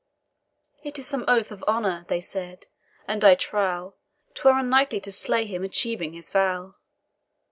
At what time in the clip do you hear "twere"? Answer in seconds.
4.33-4.57